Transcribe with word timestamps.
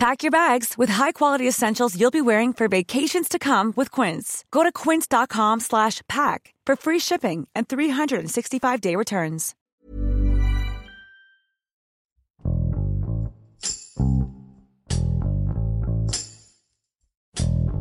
Pack 0.00 0.22
your 0.22 0.30
bags 0.30 0.78
with 0.78 0.88
high-quality 0.88 1.46
essentials 1.46 1.94
you'll 1.94 2.10
be 2.10 2.22
wearing 2.22 2.54
for 2.54 2.68
vacations 2.68 3.28
to 3.28 3.38
come 3.38 3.74
with 3.76 3.90
Quince. 3.90 4.46
Go 4.50 4.62
to 4.62 4.72
quince.com 4.72 5.60
slash 5.60 6.00
pack 6.08 6.54
for 6.64 6.74
free 6.74 6.98
shipping 6.98 7.46
and 7.54 7.68
365-day 7.68 8.96
returns. 8.96 9.54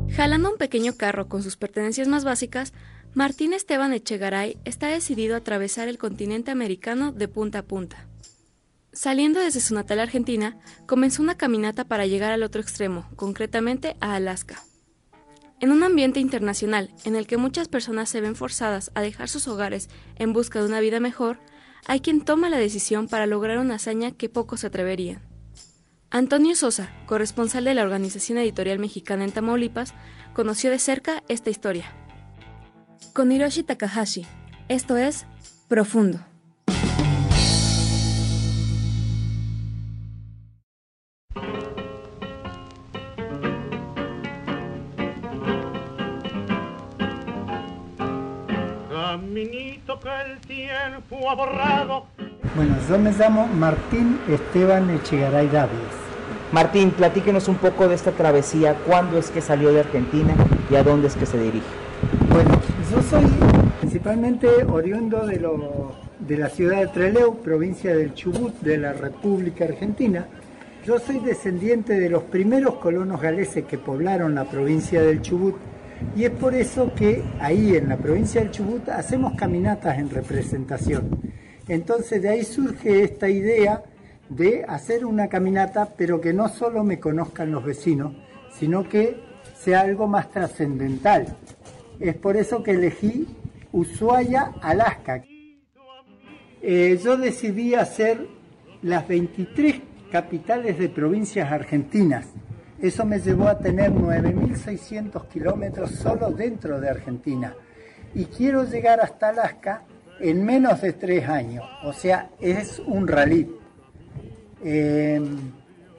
Jalando 0.09 0.51
un 0.51 0.57
pequeño 0.57 0.97
carro 0.97 1.29
con 1.29 1.41
sus 1.41 1.55
pertenencias 1.55 2.09
más 2.09 2.25
básicas, 2.25 2.73
Martín 3.13 3.53
Esteban 3.53 3.93
Echegaray 3.93 4.57
está 4.65 4.89
decidido 4.89 5.35
a 5.35 5.37
atravesar 5.37 5.87
el 5.87 5.97
continente 5.97 6.51
americano 6.51 7.13
de 7.13 7.29
punta 7.29 7.59
a 7.59 7.63
punta. 7.63 8.08
Saliendo 9.01 9.39
desde 9.39 9.61
su 9.61 9.73
natal 9.73 10.01
Argentina, 10.01 10.57
comenzó 10.85 11.23
una 11.23 11.37
caminata 11.37 11.85
para 11.85 12.05
llegar 12.05 12.33
al 12.33 12.43
otro 12.43 12.59
extremo, 12.59 13.09
concretamente 13.15 13.95
a 14.01 14.15
Alaska. 14.15 14.61
En 15.61 15.71
un 15.71 15.83
ambiente 15.83 16.19
internacional 16.19 16.93
en 17.05 17.15
el 17.15 17.25
que 17.25 17.37
muchas 17.37 17.69
personas 17.69 18.09
se 18.09 18.19
ven 18.19 18.35
forzadas 18.35 18.91
a 18.95 19.01
dejar 19.01 19.29
sus 19.29 19.47
hogares 19.47 19.87
en 20.17 20.33
busca 20.33 20.59
de 20.59 20.65
una 20.65 20.81
vida 20.81 20.99
mejor, 20.99 21.39
hay 21.87 22.01
quien 22.01 22.25
toma 22.25 22.49
la 22.49 22.57
decisión 22.57 23.07
para 23.07 23.25
lograr 23.25 23.59
una 23.59 23.75
hazaña 23.75 24.11
que 24.11 24.27
pocos 24.27 24.59
se 24.59 24.67
atreverían. 24.67 25.21
Antonio 26.09 26.53
Sosa, 26.57 26.91
corresponsal 27.05 27.63
de 27.63 27.75
la 27.75 27.83
Organización 27.83 28.37
Editorial 28.37 28.79
Mexicana 28.79 29.23
en 29.23 29.31
Tamaulipas, 29.31 29.93
conoció 30.33 30.71
de 30.71 30.79
cerca 30.79 31.23
esta 31.29 31.49
historia. 31.49 31.85
Con 33.13 33.31
Hiroshi 33.31 33.63
Takahashi, 33.63 34.25
esto 34.67 34.97
es 34.97 35.25
Profundo. 35.69 36.28
Tiempo 51.09 51.29
ha 51.29 51.35
borrado. 51.35 52.05
Bueno, 52.55 52.75
yo 52.87 52.97
me 52.97 53.11
llamo 53.11 53.47
Martín 53.47 54.19
Esteban 54.27 54.89
Echegaray 54.89 55.47
Dávides. 55.47 55.99
Martín, 56.51 56.91
platíquenos 56.91 57.47
un 57.47 57.55
poco 57.55 57.87
de 57.87 57.95
esta 57.95 58.11
travesía, 58.11 58.75
cuándo 58.87 59.17
es 59.17 59.29
que 59.29 59.41
salió 59.41 59.71
de 59.71 59.81
Argentina 59.81 60.33
y 60.69 60.75
a 60.75 60.83
dónde 60.83 61.07
es 61.07 61.15
que 61.15 61.25
se 61.25 61.39
dirige. 61.39 61.65
Bueno, 62.31 62.59
yo 62.91 63.01
soy 63.03 63.25
principalmente 63.79 64.47
oriundo 64.65 65.25
de, 65.27 65.39
lo, 65.39 65.93
de 66.19 66.37
la 66.37 66.49
ciudad 66.49 66.79
de 66.79 66.87
Trelew, 66.87 67.37
provincia 67.37 67.95
del 67.95 68.13
Chubut, 68.13 68.59
de 68.61 68.77
la 68.77 68.93
República 68.93 69.65
Argentina. 69.65 70.25
Yo 70.85 70.97
soy 70.97 71.19
descendiente 71.19 71.99
de 71.99 72.09
los 72.09 72.23
primeros 72.23 72.75
colonos 72.75 73.21
galeses 73.21 73.65
que 73.65 73.77
poblaron 73.77 74.33
la 74.33 74.45
provincia 74.45 75.01
del 75.01 75.21
Chubut 75.21 75.55
y 76.15 76.23
es 76.23 76.31
por 76.31 76.53
eso 76.53 76.93
que 76.93 77.23
ahí 77.39 77.75
en 77.75 77.89
la 77.89 77.97
provincia 77.97 78.41
del 78.41 78.51
Chubut 78.51 78.89
hacemos 78.89 79.35
caminatas 79.35 79.97
en 79.97 80.09
representación. 80.09 81.09
Entonces 81.67 82.21
de 82.21 82.29
ahí 82.29 82.43
surge 82.43 83.03
esta 83.03 83.29
idea 83.29 83.83
de 84.29 84.63
hacer 84.67 85.05
una 85.05 85.27
caminata, 85.27 85.93
pero 85.97 86.21
que 86.21 86.33
no 86.33 86.49
solo 86.49 86.83
me 86.83 86.99
conozcan 86.99 87.51
los 87.51 87.63
vecinos, 87.63 88.13
sino 88.51 88.87
que 88.87 89.17
sea 89.55 89.81
algo 89.81 90.07
más 90.07 90.29
trascendental. 90.31 91.37
Es 91.99 92.15
por 92.15 92.37
eso 92.37 92.63
que 92.63 92.71
elegí 92.71 93.27
Ushuaia, 93.71 94.53
Alaska. 94.61 95.23
Eh, 96.61 96.99
yo 97.03 97.17
decidí 97.17 97.75
hacer 97.75 98.27
las 98.81 99.07
23 99.07 99.81
capitales 100.11 100.79
de 100.79 100.89
provincias 100.89 101.51
argentinas 101.51 102.25
eso 102.81 103.05
me 103.05 103.19
llevó 103.19 103.47
a 103.47 103.57
tener 103.57 103.91
9.600 103.91 105.27
kilómetros 105.27 105.91
solo 105.91 106.31
dentro 106.31 106.79
de 106.79 106.89
Argentina. 106.89 107.53
Y 108.15 108.25
quiero 108.25 108.63
llegar 108.63 109.01
hasta 109.01 109.29
Alaska 109.29 109.83
en 110.19 110.45
menos 110.45 110.81
de 110.81 110.93
tres 110.93 111.27
años. 111.27 111.65
O 111.83 111.93
sea, 111.93 112.29
es 112.39 112.79
un 112.79 113.07
rally. 113.07 113.49
Em, 114.63 115.37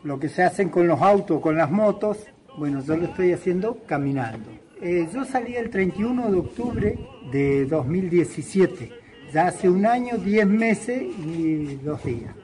lo 0.05 0.19
que 0.19 0.29
se 0.29 0.43
hacen 0.43 0.69
con 0.71 0.87
los 0.87 1.01
autos, 1.01 1.41
con 1.41 1.57
las 1.57 1.71
motos, 1.71 2.19
bueno, 2.59 2.83
yo 2.83 2.97
lo 2.97 3.05
estoy 3.05 3.33
haciendo 3.33 3.79
caminando. 3.87 4.51
Eh, 4.81 5.07
yo 5.13 5.25
salí 5.25 5.57
el 5.57 5.69
31 5.69 6.31
de 6.31 6.39
octubre 6.39 6.99
de 7.31 7.67
2017, 7.67 8.91
ya 9.33 9.49
hace 9.49 9.69
un 9.69 9.85
año, 9.85 10.17
10 10.17 10.47
meses 10.47 11.03
y 11.03 11.77
dos 11.77 12.03
días. 12.03 12.35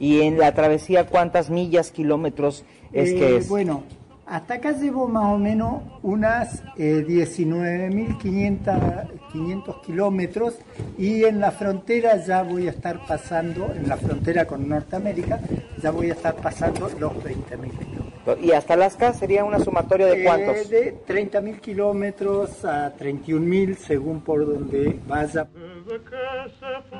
¿Y 0.00 0.22
en 0.22 0.38
la 0.38 0.52
travesía 0.54 1.06
cuántas 1.06 1.50
millas, 1.50 1.92
kilómetros 1.92 2.64
es 2.92 3.12
que 3.12 3.34
eh, 3.34 3.36
es? 3.36 3.48
Bueno, 3.48 3.84
hasta 4.30 4.54
acá 4.54 4.72
llevo 4.72 5.06
más 5.08 5.34
o 5.34 5.38
menos 5.38 5.82
unas 6.02 6.62
eh, 6.76 7.04
19.500 7.06 9.80
kilómetros 9.82 10.58
y 10.96 11.24
en 11.24 11.40
la 11.40 11.50
frontera 11.50 12.16
ya 12.24 12.42
voy 12.42 12.68
a 12.68 12.70
estar 12.70 13.04
pasando, 13.06 13.70
en 13.74 13.86
la 13.88 13.96
frontera 13.96 14.46
con 14.46 14.68
Norteamérica, 14.68 15.40
ya 15.82 15.90
voy 15.90 16.10
a 16.10 16.12
estar 16.14 16.36
pasando 16.36 16.88
los 17.00 17.12
20.000 17.12 17.34
kilómetros. 17.48 18.38
¿Y 18.40 18.52
hasta 18.52 18.74
Alaska 18.74 19.12
sería 19.12 19.44
una 19.44 19.58
sumatoria 19.58 20.06
de 20.06 20.22
cuántos? 20.22 20.70
Eh, 20.70 20.96
de 21.06 21.30
30.000 21.30 21.60
kilómetros 21.60 22.64
a 22.64 22.96
31.000 22.96 23.76
según 23.76 24.20
por 24.20 24.46
donde 24.46 25.00
vaya. 25.08 25.48
Desde 25.52 26.04
que 26.04 26.16
se 26.60 26.66
fue, 26.88 26.98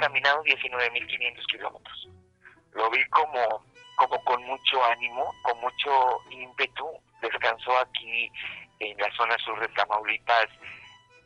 caminado 0.00 0.42
19.500 0.44 1.46
kilómetros. 1.46 2.08
Lo 2.72 2.90
vi 2.90 3.04
como, 3.10 3.64
como 3.96 4.24
con 4.24 4.42
mucho 4.44 4.84
ánimo, 4.84 5.32
con 5.42 5.60
mucho 5.60 6.20
ímpetu. 6.30 6.88
Descansó 7.20 7.76
aquí 7.78 8.32
en 8.78 8.96
la 8.98 9.10
zona 9.12 9.36
sur 9.38 9.60
de 9.60 9.68
Tamaulipas 9.68 10.48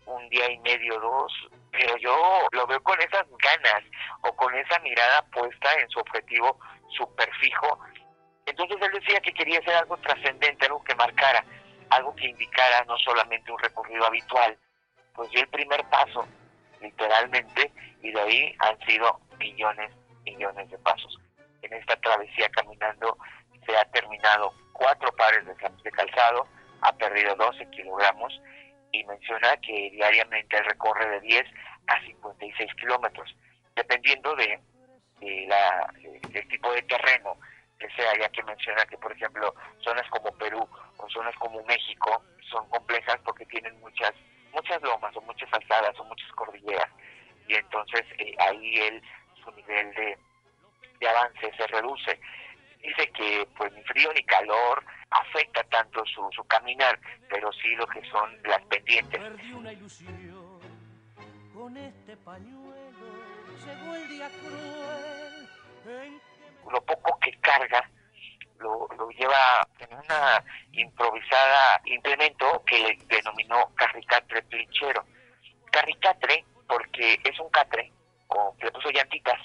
un 0.06 0.28
día 0.28 0.50
y 0.50 0.58
medio, 0.58 1.00
dos, 1.00 1.32
pero 1.70 1.96
yo 1.96 2.14
lo 2.52 2.66
veo 2.66 2.82
con 2.82 3.00
esas 3.00 3.24
ganas 3.38 3.84
o 4.20 4.34
con 4.36 4.54
esa 4.54 4.78
mirada 4.80 5.22
puesta 5.32 5.72
en 5.80 5.88
su 5.88 5.98
objetivo 5.98 6.58
súper 6.90 7.32
fijo. 7.36 7.78
Entonces 8.46 8.76
él 8.82 9.00
decía 9.00 9.20
que 9.20 9.32
quería 9.32 9.60
hacer 9.60 9.74
algo 9.74 9.96
trascendente, 9.98 10.66
algo 10.66 10.84
que 10.84 10.94
marcara, 10.94 11.44
algo 11.90 12.14
que 12.16 12.28
indicara 12.28 12.84
no 12.84 12.98
solamente 12.98 13.50
un 13.50 13.58
recorrido 13.58 14.04
habitual. 14.04 14.58
Pues 15.14 15.30
dio 15.30 15.40
el 15.40 15.48
primer 15.48 15.82
paso, 15.88 16.26
literalmente, 16.84 17.72
y 18.02 18.12
de 18.12 18.20
ahí 18.20 18.56
han 18.60 18.78
sido 18.86 19.20
millones, 19.38 19.90
millones 20.24 20.70
de 20.70 20.78
pasos. 20.78 21.18
En 21.62 21.72
esta 21.72 21.96
travesía 21.96 22.48
caminando 22.50 23.16
se 23.66 23.76
ha 23.76 23.84
terminado 23.86 24.52
cuatro 24.72 25.10
pares 25.16 25.44
de, 25.46 25.54
de 25.82 25.90
calzado, 25.90 26.46
ha 26.82 26.92
perdido 26.96 27.34
12 27.36 27.66
kilogramos 27.70 28.40
y 28.92 29.02
menciona 29.04 29.56
que 29.58 29.90
diariamente 29.90 30.62
recorre 30.62 31.08
de 31.08 31.20
10 31.20 31.44
a 31.88 32.00
56 32.02 32.74
kilómetros, 32.74 33.34
dependiendo 33.74 34.34
de, 34.36 34.60
de 35.20 35.46
la, 35.48 35.90
de- 35.94 36.20
del 36.28 36.48
tipo 36.48 36.70
de 36.72 36.82
terreno 36.82 37.36
que 37.78 37.88
sea, 37.96 38.16
ya 38.18 38.28
que 38.28 38.42
menciona 38.44 38.84
que, 38.86 38.96
por 38.98 39.12
ejemplo, 39.12 39.52
zonas 39.80 40.08
como 40.10 40.30
Perú 40.38 40.68
o 40.98 41.08
zonas 41.10 41.34
como 41.36 41.62
México 41.64 42.22
son 42.50 42.68
complejas 42.68 43.18
porque 43.24 43.46
tienen 43.46 43.78
muchas 43.80 44.12
muchas 44.54 44.80
lomas 44.82 45.16
o 45.16 45.20
muchas 45.22 45.52
alzadas 45.52 45.98
o 45.98 46.04
muchas 46.04 46.30
cordilleras 46.32 46.88
y 47.48 47.54
entonces 47.54 48.02
eh, 48.18 48.34
ahí 48.38 48.76
él 48.76 49.02
su 49.42 49.50
nivel 49.52 49.92
de, 49.94 50.18
de 51.00 51.08
avance 51.08 51.52
se 51.56 51.66
reduce 51.66 52.18
dice 52.82 53.10
que 53.12 53.48
pues 53.56 53.72
ni 53.72 53.82
frío 53.84 54.12
ni 54.14 54.22
calor 54.24 54.84
afecta 55.10 55.62
tanto 55.64 56.04
su, 56.06 56.28
su 56.32 56.44
caminar 56.44 56.98
pero 57.28 57.52
sí 57.52 57.74
lo 57.76 57.86
que 57.86 58.02
son 58.10 58.40
las 58.44 58.62
pendientes 58.62 59.20
Perdí 59.20 59.52
una 59.52 59.72
ilusión 59.72 60.44
con 61.54 61.76
este 61.76 62.16
pañuelo. 62.16 62.74
Llegó 63.64 63.94
el 63.94 64.08
día 64.08 64.28
cruel 64.28 65.48
en 65.86 66.18
que 66.18 66.70
lo 66.70 66.84
poco 66.84 67.18
que 67.20 67.32
carga 67.38 67.88
lo, 68.58 68.88
lo 68.98 69.08
lleva 69.10 69.63
en 69.78 69.94
una 69.94 70.44
improvisada 70.72 71.80
implemento 71.84 72.62
que 72.66 72.78
le 72.78 72.98
denominó 73.06 73.72
carricatre 73.74 74.42
plichero. 74.42 75.04
Carricatre 75.70 76.44
porque 76.66 77.20
es 77.24 77.38
un 77.40 77.50
catre, 77.50 77.92
con, 78.26 78.56
le 78.60 78.70
puso 78.70 78.90
llantitas, 78.90 79.38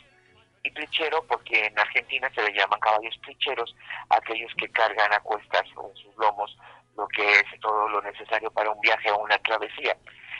y 0.64 0.72
plichero 0.72 1.26
porque 1.28 1.66
en 1.66 1.80
Argentina 1.80 2.30
se 2.34 2.44
le 2.44 2.54
llaman 2.54 2.80
caballos 2.80 3.18
plicheros 3.20 3.76
aquellos 4.10 4.52
que 4.58 4.70
cargan 4.70 5.14
a 5.14 5.20
cuestas 5.22 5.64
o 5.76 5.90
en 5.90 5.96
sus 5.96 6.16
lomos 6.18 6.58
lo 6.98 7.08
que 7.08 7.32
es 7.32 7.46
todo 7.62 7.88
lo 7.88 8.02
necesario 8.02 8.52
para 8.52 8.70
un 8.70 8.82
viaje 8.82 9.10
o 9.12 9.20
una 9.20 9.38
travesía. 9.40 9.96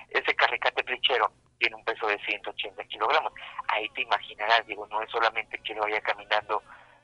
Ese 0.10 0.36
carricate 0.36 0.84
plichero 0.84 1.32
tiene 1.58 1.76
un 1.76 1.86
peso 1.86 2.08
de 2.08 2.20
180 2.20 2.84
kilogramos. 2.86 3.32
Ahí 3.68 3.88
te 3.90 4.02
imaginarás, 4.02 4.66
digo, 4.68 4.86
no 4.88 5.02
es 5.02 5.10
solamente 5.10 5.58
que 5.60 5.74
lo 5.74 5.84
vaya 5.84 6.02
caminando 6.02 6.62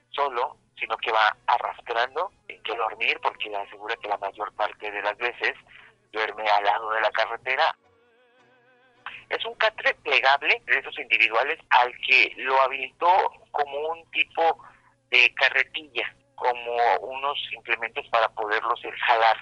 solo, 0.10 0.58
sino 0.78 0.98
que 0.98 1.12
va 1.12 1.36
arrastrando, 1.48 2.32
que 2.66 2.76
dormir, 2.76 3.20
porque 3.22 3.56
asegura 3.56 3.96
que 3.98 4.10
la 4.10 4.18
mayor 4.18 4.54
parte 4.56 4.92
de 4.92 5.02
las 5.02 5.18
veces 5.18 5.54
duerme 6.12 6.44
al 6.50 6.64
lado 6.64 6.90
de 6.92 7.02
la 7.02 7.12
carretera. 7.12 7.76
Es 9.30 9.44
un 9.46 9.56
catre 9.56 9.94
plegable 9.96 10.62
de 10.66 10.80
esos 10.80 10.98
individuales 11.00 11.60
al 11.70 11.92
que 12.08 12.34
lo 12.38 12.60
habilitó 12.62 13.32
como 13.52 13.90
un 13.90 14.10
tipo 14.12 14.64
de 15.10 15.34
carretilla, 15.36 16.14
como 16.36 16.98
unos 17.00 17.38
implementos 17.54 18.08
para 18.10 18.28
poderlos 18.30 18.80
jalar. 19.08 19.38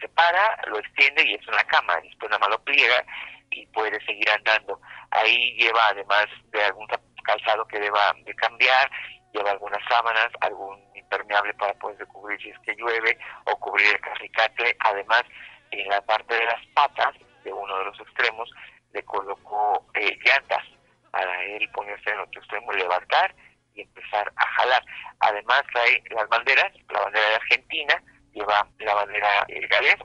Se 0.00 0.08
para, 0.10 0.60
lo 0.66 0.78
extiende 0.78 1.24
y 1.24 1.34
es 1.34 1.48
una 1.48 1.64
cama, 1.64 1.96
después 2.02 2.30
nada 2.30 2.40
más 2.40 2.50
lo 2.50 2.64
pliega 2.64 3.04
y 3.50 3.66
puede 3.68 4.04
seguir 4.04 4.28
andando. 4.30 4.80
Ahí 5.10 5.56
lleva 5.56 5.88
además 5.88 6.26
de 6.50 6.64
algún 6.64 6.86
calzado 7.24 7.66
que 7.66 7.80
deba 7.80 8.14
de 8.24 8.34
cambiar, 8.34 8.90
lleva 9.36 9.50
algunas 9.50 9.82
sábanas, 9.88 10.28
algún 10.40 10.82
impermeable 10.94 11.52
para 11.54 11.74
poder 11.74 12.06
cubrir 12.08 12.40
si 12.40 12.50
es 12.50 12.58
que 12.60 12.74
llueve 12.74 13.18
o 13.44 13.56
cubrir 13.58 13.88
el 13.88 14.00
carricate. 14.00 14.76
Además, 14.80 15.22
en 15.70 15.88
la 15.88 16.00
parte 16.02 16.34
de 16.34 16.44
las 16.44 16.66
patas 16.74 17.14
de 17.44 17.52
uno 17.52 17.78
de 17.78 17.84
los 17.84 18.00
extremos 18.00 18.50
le 18.92 19.04
colocó 19.04 19.86
eh, 19.94 20.18
llantas 20.24 20.64
para 21.10 21.42
él 21.44 21.68
ponerse 21.72 22.10
en 22.10 22.20
otro 22.20 22.40
extremo, 22.40 22.72
levantar 22.72 23.34
y 23.74 23.82
empezar 23.82 24.32
a 24.36 24.46
jalar. 24.46 24.82
Además 25.20 25.62
trae 25.72 26.02
las 26.10 26.28
banderas, 26.28 26.72
la 26.88 27.00
bandera 27.00 27.28
de 27.28 27.34
Argentina, 27.34 28.02
lleva 28.32 28.66
la 28.78 28.94
bandera 28.94 29.44
eh, 29.48 29.66
galés. 29.68 29.96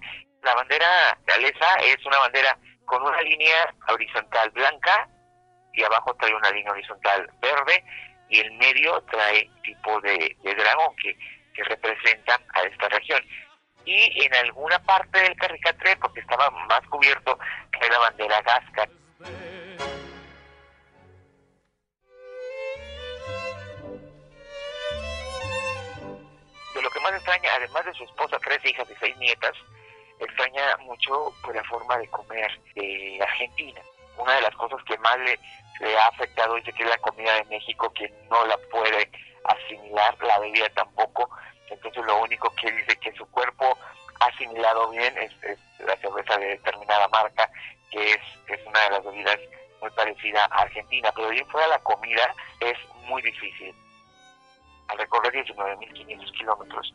La 0.43 0.55
bandera 0.55 1.17
galesa 1.25 1.75
es 1.83 2.05
una 2.05 2.17
bandera 2.19 2.57
con 2.85 3.01
una 3.03 3.21
línea 3.21 3.73
horizontal 3.87 4.49
blanca 4.49 5.07
y 5.73 5.83
abajo 5.83 6.13
trae 6.15 6.35
una 6.35 6.49
línea 6.49 6.71
horizontal 6.71 7.29
verde 7.39 7.83
y 8.31 8.39
el 8.39 8.51
medio 8.53 9.01
trae 9.11 9.49
tipo 9.61 9.99
de, 10.01 10.35
dragón 10.41 10.95
que, 10.95 11.15
que 11.53 11.63
representa 11.65 12.39
a 12.53 12.61
esta 12.61 12.87
región. 12.87 13.21
Y 13.83 14.23
en 14.23 14.33
alguna 14.35 14.79
parte 14.79 15.19
del 15.19 15.35
Carricatre, 15.35 15.97
porque 15.97 16.21
estaba 16.21 16.49
más 16.49 16.81
cubierto, 16.87 17.37
que 17.77 17.89
la 17.89 17.99
bandera 17.99 18.41
gasca. 18.41 18.87
De 26.73 26.81
lo 26.81 26.89
que 26.89 26.99
más 27.01 27.13
extraña, 27.13 27.49
además 27.55 27.85
de 27.85 27.93
su 27.93 28.05
esposa, 28.05 28.39
tres 28.39 28.63
hijas 28.63 28.89
y 28.89 28.95
seis 28.97 29.17
nietas, 29.17 29.53
extraña 30.19 30.77
mucho 30.77 31.33
pues, 31.43 31.55
la 31.57 31.63
forma 31.65 31.97
de 31.97 32.07
comer 32.07 32.49
de 32.75 33.19
Argentina. 33.21 33.81
Una 34.21 34.35
de 34.35 34.41
las 34.41 34.55
cosas 34.55 34.79
que 34.83 34.95
más 34.99 35.17
le, 35.17 35.97
ha 35.97 36.07
afectado 36.07 36.53
dice 36.55 36.71
que 36.73 36.83
es 36.83 36.89
la 36.89 36.97
comida 36.99 37.33
de 37.33 37.45
México 37.45 37.91
que 37.91 38.07
no 38.29 38.45
la 38.45 38.55
puede 38.69 39.09
asimilar, 39.45 40.15
la 40.21 40.37
bebida 40.37 40.69
tampoco, 40.69 41.27
entonces 41.67 42.05
lo 42.05 42.21
único 42.21 42.53
que 42.55 42.71
dice 42.71 42.95
que 42.97 43.11
su 43.13 43.25
cuerpo 43.31 43.75
ha 44.19 44.25
asimilado 44.25 44.89
bien 44.91 45.17
es, 45.17 45.31
la 45.79 45.97
cerveza 45.97 46.37
de 46.37 46.49
determinada 46.49 47.07
marca, 47.07 47.49
que 47.89 48.11
es, 48.11 48.19
es 48.47 48.59
una 48.67 48.79
de 48.81 48.89
las 48.91 49.03
bebidas 49.03 49.39
muy 49.81 49.89
parecida 49.89 50.45
a 50.51 50.61
Argentina, 50.61 51.11
pero 51.15 51.29
bien 51.29 51.47
fuera 51.47 51.67
la 51.67 51.79
comida 51.79 52.35
es 52.59 52.77
muy 53.07 53.23
difícil. 53.23 53.73
Al 54.89 54.99
recorrer 54.99 55.33
19.500 55.33 56.31
kilómetros, 56.37 56.93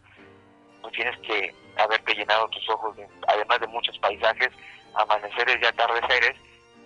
no 0.80 0.90
tienes 0.90 1.18
que 1.18 1.52
haberte 1.76 2.14
llenado 2.14 2.46
tus 2.50 2.68
ojos, 2.70 2.96
además 3.26 3.58
de 3.58 3.66
muchos 3.66 3.98
paisajes, 3.98 4.50
amaneceres 4.94 5.58
y 5.60 5.66
atardeceres, 5.66 6.36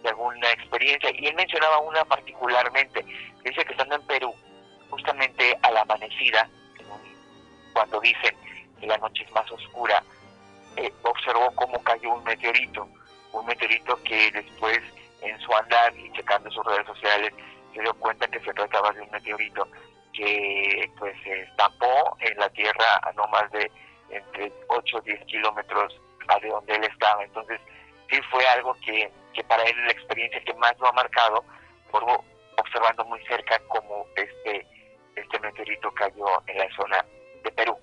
de 0.02 0.08
alguna 0.08 0.50
experiencia. 0.52 1.11
Y 1.14 1.26
él 1.26 1.35
mencionaba 1.35 1.79
una 1.79 2.05
particularmente, 2.05 3.05
dice 3.44 3.64
que 3.64 3.73
estando 3.73 3.97
en 3.97 4.06
Perú, 4.06 4.35
justamente 4.91 5.56
a 5.62 5.70
la 5.70 5.82
amanecida, 5.82 6.49
cuando 7.73 8.00
dice 8.00 8.37
que 8.79 8.87
la 8.87 8.99
noche 8.99 9.25
es 9.25 9.32
más 9.32 9.50
oscura, 9.50 10.02
eh, 10.76 10.93
observó 11.02 11.50
cómo 11.55 11.82
cayó 11.82 12.14
un 12.14 12.25
meteorito, 12.25 12.88
un 13.32 13.47
meteorito 13.47 13.97
que 14.02 14.31
después 14.31 14.81
en 15.23 15.38
su 15.41 15.55
andar 15.55 15.97
y 15.97 16.11
checando 16.12 16.50
sus 16.50 16.64
redes 16.64 16.87
sociales 16.87 17.32
se 17.75 17.82
dio 17.82 17.94
cuenta 17.94 18.26
que 18.29 18.41
se 18.41 18.52
trataba 18.52 18.93
de 18.93 19.02
un 19.02 19.11
meteorito 19.11 19.69
que 20.12 20.91
pues 20.99 21.14
se 21.23 21.43
estampó 21.43 22.17
en 22.20 22.37
la 22.38 22.49
Tierra 22.50 23.00
a 23.02 23.12
no 23.12 23.26
más 23.29 23.50
de 23.52 23.70
entre 24.11 24.52
8 24.69 24.97
o 24.97 25.00
10 25.02 25.25
kilómetros 25.26 26.00
de 26.41 26.49
donde 26.49 26.75
él 26.75 26.85
estaba. 26.85 27.25
Entonces 27.25 27.61
sí 28.08 28.20
fue 28.31 28.47
algo 28.49 28.75
que, 28.85 29.11
que 29.35 29.44
para 29.44 29.62
él 29.65 29.77
la 29.85 29.93
experiencia 29.93 30.43
que 30.44 30.55
más 30.55 30.79
lo 30.79 30.88
ha 30.88 30.93
marcado, 30.93 31.44
por 31.91 32.05
observando 32.56 33.05
muy 33.05 33.25
cerca 33.27 33.59
cómo 33.69 34.06
este, 34.17 34.67
este 35.17 35.41
meteorito 35.41 35.91
cayó 35.93 36.27
en 36.47 36.59
la 36.59 36.71
zona 36.77 37.05
de 37.43 37.50
Perú. 37.53 37.77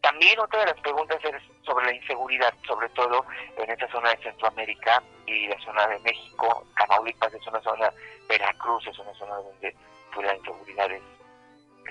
También 0.00 0.38
otra 0.38 0.60
de 0.60 0.66
las 0.66 0.80
preguntas 0.80 1.18
es 1.24 1.42
sobre 1.64 1.86
la 1.86 1.94
inseguridad, 1.94 2.52
sobre 2.66 2.88
todo 2.90 3.24
en 3.56 3.70
esta 3.70 3.90
zona 3.90 4.10
de 4.10 4.22
Centroamérica 4.22 5.02
y 5.26 5.46
la 5.48 5.58
zona 5.60 5.86
de 5.86 5.98
México. 6.00 6.66
Tamaulipas 6.76 7.32
es 7.32 7.46
una 7.46 7.60
zona, 7.62 7.90
Veracruz 8.28 8.86
es 8.86 8.98
una 8.98 9.14
zona 9.14 9.36
donde 9.36 9.74
pues, 10.12 10.26
la 10.26 10.36
inseguridad 10.36 10.90
es, 10.92 11.02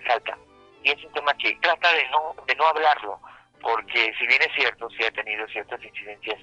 alta. 0.09 0.38
Y 0.83 0.92
es 0.92 1.04
un 1.04 1.12
tema 1.13 1.33
que 1.36 1.57
trata 1.62 1.92
de 1.92 2.07
no, 2.09 2.36
de 2.45 2.56
no 2.56 2.68
hablarlo, 2.68 3.19
porque 3.62 4.13
si 4.19 4.27
bien 4.27 4.42
es 4.42 4.54
cierto, 4.54 4.89
sí 4.92 5.04
ha 5.06 5.12
tenido 5.12 5.48
ciertas 5.48 5.83
incidencias 5.83 6.39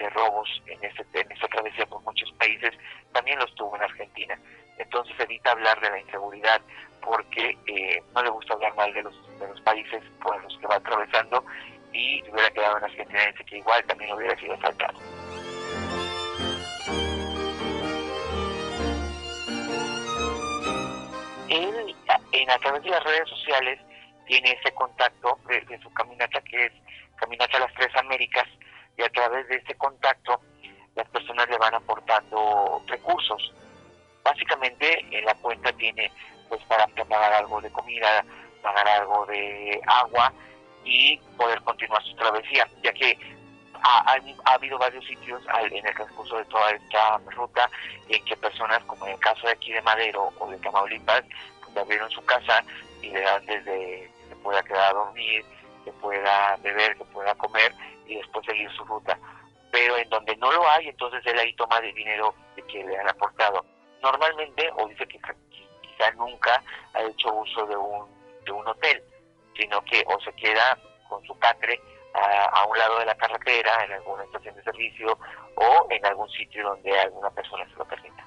de 0.00 0.08
robos 0.10 0.48
en, 0.66 0.82
este, 0.82 1.04
en 1.20 1.30
esta 1.30 1.46
travesía 1.48 1.86
por 1.86 2.02
muchos 2.02 2.32
países, 2.32 2.72
también 3.12 3.38
los 3.38 3.54
tuvo 3.54 3.76
en 3.76 3.82
Argentina. 3.82 4.38
Entonces 4.78 5.14
evita 5.20 5.52
hablar 5.52 5.78
de 5.80 5.90
la 5.90 6.00
inseguridad 6.00 6.60
porque 7.02 7.56
eh, 7.66 8.02
no 8.14 8.22
le 8.22 8.30
gusta 8.30 8.54
hablar 8.54 8.74
mal 8.74 8.92
de 8.94 9.02
los, 9.02 9.38
de 9.38 9.46
los 9.46 9.60
países 9.60 10.02
por 10.22 10.42
los 10.42 10.56
que 10.58 10.66
va 10.66 10.76
atravesando 10.76 11.44
y 11.92 12.22
hubiera 12.30 12.50
quedado 12.50 12.78
en 12.78 12.84
Argentina 12.84 13.20
que 13.46 13.58
igual 13.58 13.84
también 13.84 14.12
hubiera 14.14 14.38
sido 14.38 14.54
asaltado. 14.54 14.98
Él, 21.48 21.96
en, 22.32 22.50
a 22.50 22.58
través 22.58 22.82
de 22.84 22.90
las 22.90 23.04
redes 23.04 23.28
sociales, 23.28 23.80
tiene 24.26 24.52
ese 24.52 24.72
contacto 24.72 25.38
de, 25.48 25.60
de 25.62 25.78
su 25.82 25.92
caminata 25.92 26.40
que 26.42 26.66
es 26.66 26.72
Caminata 27.20 27.58
a 27.58 27.60
las 27.60 27.74
Tres 27.74 27.94
Américas, 27.96 28.48
y 28.96 29.02
a 29.02 29.08
través 29.10 29.48
de 29.48 29.56
ese 29.56 29.74
contacto 29.74 30.40
las 30.94 31.08
personas 31.08 31.48
le 31.48 31.58
van 31.58 31.74
aportando 31.74 32.82
recursos. 32.86 33.52
Básicamente 34.22 35.04
en 35.10 35.24
la 35.24 35.34
cuenta 35.34 35.72
tiene 35.72 36.12
pues 36.48 36.62
para 36.64 36.86
pagar 36.86 37.32
algo 37.32 37.60
de 37.60 37.70
comida, 37.70 38.24
pagar 38.62 38.86
algo 38.88 39.24
de 39.26 39.80
agua 39.86 40.32
y 40.84 41.16
poder 41.36 41.60
continuar 41.62 42.02
su 42.02 42.14
travesía, 42.16 42.68
ya 42.82 42.92
que 42.92 43.16
ha, 43.82 44.14
ha, 44.44 44.52
habido 44.52 44.78
varios 44.78 45.04
sitios 45.06 45.42
en 45.70 45.86
el 45.86 45.94
transcurso 45.94 46.36
de 46.36 46.44
toda 46.46 46.70
esta 46.70 47.18
ruta 47.30 47.70
en 48.08 48.24
que 48.24 48.36
personas, 48.36 48.82
como 48.84 49.06
en 49.06 49.12
el 49.12 49.20
caso 49.20 49.46
de 49.46 49.52
aquí 49.52 49.72
de 49.72 49.82
Madero 49.82 50.32
o 50.38 50.50
de 50.50 50.58
Tamaulipas, 50.58 51.22
pues 51.62 51.76
abrieron 51.76 52.10
su 52.10 52.24
casa 52.24 52.62
y 53.00 53.10
le 53.10 53.20
dan 53.20 53.46
desde 53.46 54.10
que 54.28 54.36
pueda 54.42 54.62
quedar 54.62 54.90
a 54.90 54.94
dormir, 54.94 55.44
que 55.84 55.92
pueda 55.92 56.56
beber, 56.62 56.96
que 56.96 57.04
pueda 57.06 57.34
comer 57.36 57.72
y 58.10 58.16
después 58.16 58.44
seguir 58.44 58.70
su 58.72 58.84
ruta. 58.84 59.18
Pero 59.70 59.96
en 59.96 60.08
donde 60.10 60.36
no 60.36 60.50
lo 60.50 60.68
hay, 60.68 60.88
entonces 60.88 61.24
él 61.26 61.38
ahí 61.38 61.54
toma 61.54 61.78
el 61.78 61.94
dinero 61.94 62.34
de 62.56 62.62
que 62.64 62.84
le 62.84 62.98
han 62.98 63.08
aportado. 63.08 63.64
Normalmente, 64.02 64.68
o 64.76 64.88
dice 64.88 65.06
que 65.06 65.20
quizá 65.80 66.10
nunca 66.16 66.62
ha 66.94 67.02
hecho 67.02 67.32
uso 67.32 67.66
de 67.66 67.76
un, 67.76 68.06
de 68.44 68.52
un 68.52 68.66
hotel, 68.66 69.02
sino 69.56 69.80
que 69.84 70.02
o 70.06 70.20
se 70.20 70.32
queda 70.32 70.76
con 71.08 71.24
su 71.24 71.38
catre 71.38 71.80
a, 72.14 72.44
a, 72.46 72.66
un 72.66 72.76
lado 72.76 72.98
de 72.98 73.06
la 73.06 73.14
carretera, 73.14 73.84
en 73.84 73.92
alguna 73.92 74.24
estación 74.24 74.56
de 74.56 74.64
servicio 74.64 75.16
o 75.54 75.86
en 75.90 76.04
algún 76.04 76.28
sitio 76.30 76.64
donde 76.64 76.98
alguna 76.98 77.30
persona 77.30 77.64
se 77.68 77.76
lo 77.76 77.84
permita. 77.84 78.26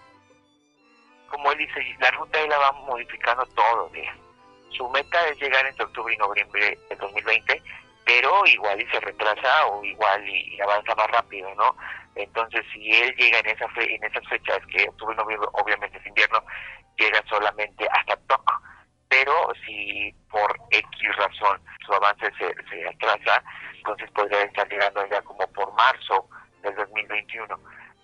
Como 1.30 1.52
él 1.52 1.58
dice, 1.58 1.82
la 2.00 2.12
ruta 2.12 2.40
él 2.40 2.50
la 2.50 2.58
va 2.60 2.72
modificando 2.72 3.46
todos 3.48 3.78
los 3.78 3.92
días. 3.92 4.16
Su 4.70 4.88
meta 4.90 5.28
es 5.28 5.38
llegar 5.40 5.66
entre 5.66 5.84
octubre 5.86 6.14
y 6.14 6.18
noviembre 6.18 6.78
del 6.90 6.98
2020 6.98 7.62
pero 8.06 8.46
igual 8.46 8.82
y 8.82 8.88
se 8.88 9.00
retrasa 9.00 9.68
o 9.68 9.84
igual 9.84 10.28
y, 10.28 10.60
avanza 10.62 10.96
más 10.96 11.08
rápido, 11.08 11.54
¿no? 11.56 11.76
Entonces, 12.16 12.64
si 12.74 12.92
él 12.92 13.16
llega 13.16 13.40
en, 13.40 13.48
esa 13.48 13.68
fe, 13.70 13.96
en 13.96 14.04
esas 14.04 14.28
fechas, 14.28 14.60
que 14.68 14.88
octubre, 14.88 15.16
noviembre, 15.16 15.48
obviamente 15.54 15.98
es 15.98 16.06
invierno, 16.06 16.44
llega 16.98 17.24
solamente 17.28 17.88
hasta 17.92 18.16
TOC, 18.28 18.52
pero 19.10 19.52
si 19.66 20.14
por 20.30 20.56
X 20.70 21.16
razón 21.18 21.62
su 21.86 21.94
avance 21.94 22.32
se, 22.38 22.54
se 22.70 22.88
atrasa, 22.88 23.44
entonces 23.78 24.10
podría 24.12 24.44
estar 24.44 24.68
llegando 24.70 25.06
ya 25.08 25.22
como 25.22 25.48
por 25.54 25.74
marzo 25.74 26.28
del 26.62 26.76
2021, 26.76 27.60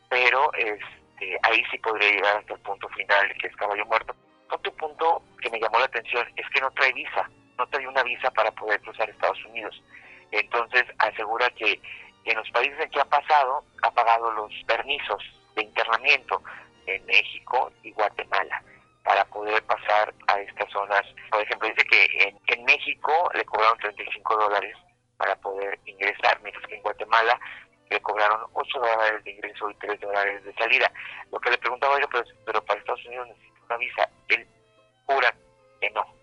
pero 0.09 0.51
este, 0.53 1.37
ahí 1.43 1.63
sí 1.71 1.77
podría 1.79 2.11
llegar 2.11 2.37
hasta 2.37 2.53
el 2.53 2.59
punto 2.61 2.89
final, 2.89 3.33
que 3.39 3.47
es 3.47 3.55
Caballo 3.55 3.85
Muerto. 3.85 4.15
Otro 4.51 4.73
punto 4.73 5.21
que 5.41 5.49
me 5.51 5.59
llamó 5.59 5.79
la 5.79 5.85
atención 5.85 6.27
es 6.35 6.49
que 6.49 6.61
no 6.61 6.71
trae 6.71 6.91
visa, 6.93 7.29
no 7.59 7.67
trae 7.67 7.87
una 7.87 8.01
visa 8.03 8.31
para 8.31 8.49
poder 8.51 8.79
cruzar 8.81 9.09
Estados 9.09 9.43
Unidos. 9.45 9.83
Entonces 10.31 10.85
asegura 10.97 11.49
que 11.51 11.79
en 12.23 12.37
los 12.37 12.49
países 12.51 12.79
en 12.79 12.89
que 12.89 13.01
ha 13.01 13.05
pasado 13.05 13.63
ha 13.83 13.91
pagado 13.91 14.31
los 14.31 14.51
permisos 14.65 15.21
de 15.55 15.63
internamiento 15.63 16.41
en 16.85 17.05
México 17.05 17.71
y 17.83 17.91
Guatemala 17.91 18.63
para 19.03 19.25
poder 19.25 19.61
pasar 19.63 20.13
a 20.27 20.39
estas 20.39 20.71
zonas. 20.71 21.03
Por 21.29 21.41
ejemplo, 21.41 21.67
dice 21.67 21.85
que 21.85 22.05
en, 22.23 22.39
en 22.47 22.65
México 22.65 23.29
le 23.33 23.43
cobraron 23.45 23.77
35 23.79 24.37
dólares 24.37 24.75
para 25.17 25.35
poder 25.35 25.77
ingresar, 25.85 26.39
mientras 26.41 26.65
que 26.67 26.75
en 26.75 26.83
Guatemala 26.83 27.39
le 27.89 27.99
cobraron 28.01 28.45
8 28.53 28.79
dólares 28.79 29.23
de 29.23 29.31
ingreso 29.31 29.69
y 29.69 29.75
3 29.75 29.99
dólares 29.99 30.43
de 30.43 30.53
salida. 30.53 30.91
Lo 31.31 31.39
que 31.39 31.49
le 31.49 31.57
preguntaba, 31.57 31.95
oiga, 31.95 32.07
pero, 32.11 32.23
pero 32.45 32.63
para 32.63 32.79
Estados 32.79 33.05
Unidos 33.05 33.27
necesita 33.29 33.65
una 33.65 33.77
visa. 33.77 34.09
Él 34.29 34.47
jura 35.05 35.33
que 35.81 35.89
no, 35.89 36.18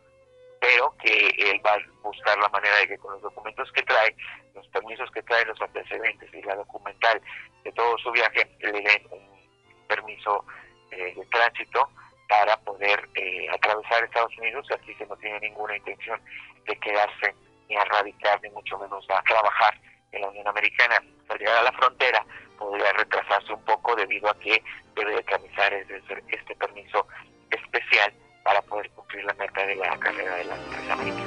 que 1.07 1.51
él 1.51 1.61
va 1.65 1.75
a 1.75 1.79
buscar 2.03 2.37
la 2.39 2.49
manera 2.49 2.77
de 2.79 2.89
que 2.89 2.99
con 2.99 3.13
los 3.13 3.23
documentos 3.23 3.71
que 3.71 3.83
trae, 3.83 4.17
los 4.55 4.67
permisos 4.69 5.09
que 5.13 5.23
trae, 5.23 5.45
los 5.45 5.61
antecedentes 5.63 6.35
y 6.35 6.43
la 6.43 6.57
documental 6.57 7.23
de 7.63 7.71
todo 7.73 7.97
su 7.99 8.11
viaje, 8.11 8.45
le 8.59 8.73
den 8.73 9.07
un 9.13 9.87
permiso 9.87 10.45
eh, 10.91 11.15
de 11.15 11.25
tránsito 11.27 11.89
para 12.29 12.57
poder 12.57 13.09
eh, 13.15 13.47
atravesar 13.55 14.03
Estados 14.03 14.37
Unidos, 14.39 14.67
así 14.73 14.97
que 14.97 15.07
no 15.07 15.17
tiene 15.19 15.39
ninguna 15.39 15.77
intención 15.77 16.21
de 16.67 16.77
quedarse 16.81 17.37
ni 17.69 17.77
a 17.77 17.85
radicar, 17.85 18.41
ni 18.43 18.51
mucho 18.51 18.77
menos 18.77 19.07
a 19.09 19.23
trabajar 19.23 19.79
en 20.11 20.23
la 20.23 20.29
Unión 20.29 20.49
Americana. 20.49 20.97
Al 21.29 21.39
llegar 21.39 21.59
a 21.59 21.63
la 21.63 21.73
frontera 21.73 22.27
podría 22.59 22.93
retrasarse 22.95 23.53
un 23.53 23.65
poco 23.65 23.95
debido 23.95 24.29
a 24.29 24.39
que 24.41 24.61
debe 24.97 25.15
de 25.15 25.23
tramitar 25.23 25.73
este 25.73 26.57
permiso 26.57 27.07
especial 27.51 28.13
para 28.47 28.63
poder 28.63 28.89
cumplir 28.91 29.25
la 29.25 29.35
meta 29.35 29.67
de 29.67 29.75
la 29.75 29.99
carrera 29.99 30.37
de 30.37 30.45
las 30.45 30.59
tres 30.71 30.91
Américas. 30.91 31.27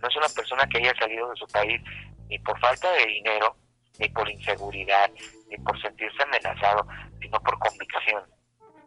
No 0.00 0.08
es 0.08 0.16
una 0.16 0.28
persona 0.34 0.66
que 0.70 0.78
haya 0.78 0.94
salido 0.98 1.28
de 1.28 1.36
su 1.36 1.46
país 1.48 1.82
ni 2.30 2.38
por 2.38 2.58
falta 2.60 2.90
de 2.92 3.06
dinero, 3.06 3.56
ni 3.98 4.08
por 4.08 4.26
inseguridad, 4.26 5.10
ni 5.48 5.58
por 5.58 5.78
sentirse 5.82 6.22
amenazado, 6.22 6.86
sino 7.20 7.38
por 7.42 7.58
convicción. 7.58 8.35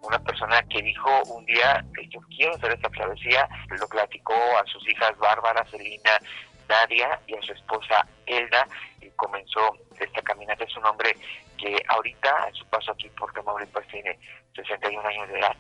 Una 0.02 0.20
persona 0.20 0.62
que 0.64 0.82
dijo 0.82 1.10
un 1.26 1.46
día, 1.46 1.84
yo 2.10 2.20
quiero 2.36 2.56
hacer 2.56 2.72
esta 2.72 2.90
travesía, 2.90 3.48
lo 3.80 3.88
platicó 3.88 4.34
a 4.34 4.66
sus 4.66 4.88
hijas 4.88 5.18
Bárbara, 5.18 5.66
Celina, 5.70 6.20
Nadia 6.68 7.20
y 7.28 7.36
a 7.36 7.42
su 7.42 7.52
esposa 7.52 8.08
Elda, 8.26 8.68
y 9.02 9.10
comenzó 9.12 9.78
esta 10.00 10.22
caminata. 10.22 10.64
Es 10.64 10.78
un 10.78 10.86
hombre 10.86 11.16
que 11.58 11.76
ahorita, 11.90 12.30
a 12.30 12.54
su 12.54 12.66
paso 12.68 12.92
aquí 12.92 13.10
por 13.10 13.34
Tamaulipas, 13.34 13.86
tiene 13.88 14.18
61 14.56 15.08
años 15.08 15.28
de 15.30 15.40
edad. 15.40 15.58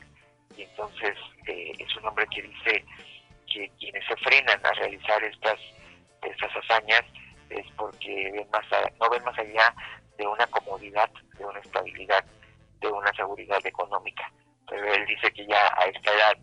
Y 0.55 0.63
entonces 0.63 1.15
eh, 1.48 1.74
es 1.77 1.96
un 1.98 2.08
hombre 2.08 2.25
que 2.34 2.41
dice 2.41 2.86
que 3.51 3.69
quienes 3.79 4.05
se 4.05 4.15
frenan 4.17 4.65
a 4.65 4.72
realizar 4.72 5.24
estas, 5.24 5.60
estas 6.22 6.51
hazañas 6.55 7.03
es 7.50 7.65
porque 7.75 8.31
ven 8.34 8.48
más 8.51 8.65
no 9.00 9.10
ven 9.10 9.24
más 9.24 9.38
allá 9.38 9.74
de 10.17 10.27
una 10.27 10.46
comodidad, 10.48 11.10
de 11.38 11.46
una 11.46 11.60
estabilidad, 11.60 12.24
de 12.79 12.88
una 12.88 13.12
seguridad 13.13 13.65
económica. 13.65 14.31
Pero 14.67 14.93
él 14.93 15.05
dice 15.05 15.31
que 15.31 15.45
ya 15.48 15.74
a 15.77 15.86
esta 15.86 16.13
edad 16.13 16.33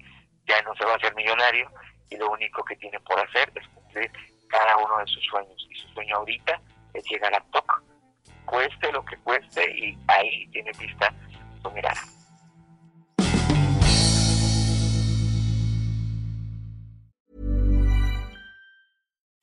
ya 0.46 0.60
no 0.62 0.74
se 0.74 0.84
va 0.84 0.92
a 0.92 0.96
hacer 0.96 1.14
millonario 1.14 1.70
y 2.10 2.16
lo 2.16 2.30
único 2.30 2.64
que 2.64 2.76
tiene 2.76 2.98
por 3.00 3.18
hacer 3.18 3.50
es 3.54 3.68
cumplir 3.68 4.10
cada 4.48 4.76
uno 4.76 4.98
de 4.98 5.06
sus 5.06 5.24
sueños. 5.24 5.66
Y 5.70 5.74
su 5.76 5.88
sueño 5.88 6.16
ahorita 6.16 6.60
es 6.94 7.04
llegar 7.10 7.34
a 7.34 7.40
TOC, 7.50 7.82
cueste 8.44 8.92
lo 8.92 9.04
que 9.04 9.16
cueste, 9.18 9.70
y 9.78 9.98
ahí 10.08 10.46
tiene 10.48 10.70
vista 10.78 11.12
su 11.62 11.70
mirada. 11.70 12.00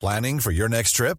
Planning 0.00 0.40
for 0.40 0.52
your 0.52 0.68
next 0.68 0.96
trip? 0.96 1.18